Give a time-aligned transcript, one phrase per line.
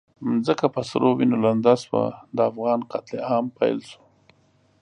[0.45, 2.05] ځمکه په سرو وینو لنده شوه،
[2.35, 4.01] د افغان قتل عام پیل شو.